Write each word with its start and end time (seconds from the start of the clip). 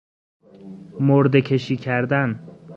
مرده 0.99 1.41
کشی 1.41 1.77
کردن 1.77 2.47